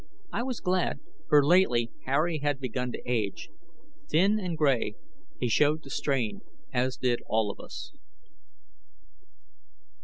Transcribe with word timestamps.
I 0.33 0.41
was 0.41 0.61
glad, 0.61 0.99
for 1.29 1.45
lately, 1.45 1.91
Harry 2.05 2.39
had 2.39 2.59
begun 2.59 2.91
to 2.93 3.01
age. 3.07 3.51
Thin 4.09 4.39
and 4.39 4.57
gray, 4.57 4.95
he 5.39 5.47
showed 5.47 5.83
the 5.83 5.91
strain 5.91 6.41
as 6.73 6.97
did 6.97 7.19
all 7.27 7.51
of 7.51 7.59
us. 7.59 7.93